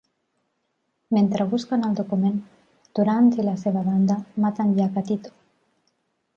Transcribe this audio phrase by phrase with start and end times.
[1.17, 2.41] Mentre busquen el document,
[3.01, 5.39] Durant i la seva banda maten Yakatito.